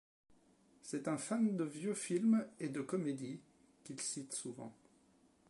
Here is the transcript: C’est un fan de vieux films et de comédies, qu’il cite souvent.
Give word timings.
C’est 0.81 1.07
un 1.07 1.17
fan 1.19 1.55
de 1.57 1.63
vieux 1.63 1.93
films 1.93 2.43
et 2.59 2.69
de 2.69 2.81
comédies, 2.81 3.39
qu’il 3.83 4.01
cite 4.01 4.33
souvent. 4.33 4.75